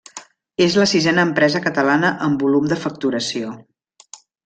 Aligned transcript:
És 0.65 0.77
la 0.83 0.87
sisena 0.91 1.25
empresa 1.27 1.63
catalana 1.67 2.11
en 2.29 2.41
volum 2.47 2.69
de 2.75 2.81
facturació. 2.87 3.57